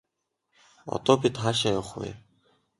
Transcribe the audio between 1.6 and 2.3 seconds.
явах вэ?